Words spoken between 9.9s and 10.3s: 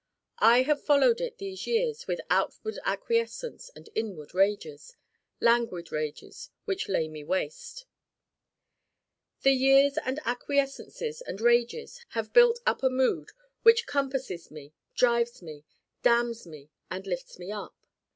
and